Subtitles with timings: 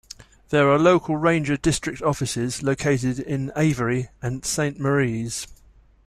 [0.49, 5.45] There are local ranger district offices located in Avery and Saint Maries.